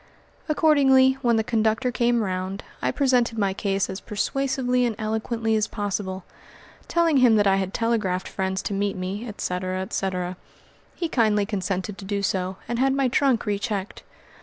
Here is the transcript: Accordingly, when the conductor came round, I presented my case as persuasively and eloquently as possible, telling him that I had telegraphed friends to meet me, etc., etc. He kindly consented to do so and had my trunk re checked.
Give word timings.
Accordingly, 0.49 1.19
when 1.21 1.35
the 1.35 1.43
conductor 1.43 1.91
came 1.91 2.23
round, 2.23 2.63
I 2.81 2.89
presented 2.89 3.37
my 3.37 3.53
case 3.53 3.87
as 3.87 4.01
persuasively 4.01 4.83
and 4.83 4.95
eloquently 4.97 5.55
as 5.55 5.67
possible, 5.67 6.23
telling 6.87 7.17
him 7.17 7.35
that 7.35 7.45
I 7.45 7.57
had 7.57 7.71
telegraphed 7.71 8.27
friends 8.27 8.63
to 8.63 8.73
meet 8.73 8.95
me, 8.97 9.27
etc., 9.27 9.79
etc. 9.79 10.37
He 10.95 11.07
kindly 11.07 11.45
consented 11.45 11.99
to 11.99 12.05
do 12.05 12.23
so 12.23 12.57
and 12.67 12.79
had 12.79 12.93
my 12.95 13.09
trunk 13.09 13.45
re 13.45 13.59
checked. 13.59 14.01